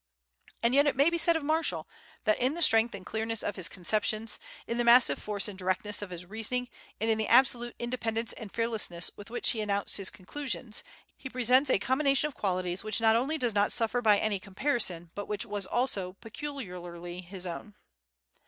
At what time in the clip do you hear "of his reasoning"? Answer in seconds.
6.01-6.69